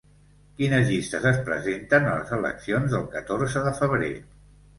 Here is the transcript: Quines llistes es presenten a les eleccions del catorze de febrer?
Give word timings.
Quines 0.61 0.87
llistes 0.93 1.27
es 1.31 1.37
presenten 1.49 2.07
a 2.07 2.15
les 2.21 2.33
eleccions 2.39 2.97
del 2.97 3.07
catorze 3.13 3.65
de 3.69 3.77
febrer? 3.83 4.11